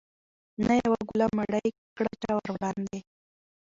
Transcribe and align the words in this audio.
نه 0.67 0.73
یوه 0.83 0.99
ګوله 1.09 1.27
مړۍ 1.37 1.67
کړه 1.97 2.11
چا 2.21 2.31
وروړاندي 2.35 2.99